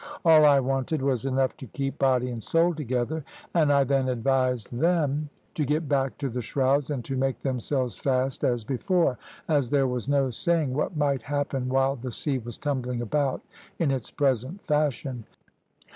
All 0.25 0.45
I 0.45 0.59
wanted 0.59 1.03
was 1.03 1.25
enough 1.25 1.55
to 1.57 1.67
keep 1.67 1.99
body 1.99 2.31
and 2.31 2.41
soul 2.41 2.73
together, 2.73 3.23
and 3.53 3.71
I 3.71 3.83
then 3.83 4.09
advised 4.09 4.73
them 4.79 5.29
to 5.53 5.63
get 5.63 5.87
back 5.87 6.17
to 6.17 6.27
the 6.29 6.41
shrouds, 6.41 6.89
and 6.89 7.05
to 7.05 7.15
make 7.15 7.41
themselves 7.41 7.97
fast 7.97 8.43
as 8.43 8.63
before, 8.63 9.19
as 9.47 9.69
there 9.69 9.85
was 9.87 10.07
no 10.07 10.31
saying 10.31 10.73
what 10.73 10.97
might 10.97 11.21
happen 11.21 11.69
while 11.69 11.95
the 11.95 12.11
sea 12.11 12.39
was 12.39 12.57
tumbling 12.57 12.99
about 13.03 13.41
in 13.77 13.91
its 13.91 14.09
present 14.09 14.65
fashion. 14.65 15.23